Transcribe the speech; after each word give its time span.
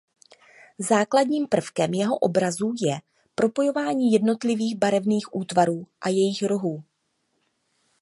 Základním 0.79 1.47
prvkem 1.47 1.93
jeho 1.93 2.17
obrazů 2.17 2.73
je 2.81 3.01
propojování 3.35 4.11
jednotlivých 4.11 4.77
barevných 4.77 5.35
útvarů 5.35 5.87
a 6.01 6.09
jejich 6.09 6.43
rohů. 6.43 6.83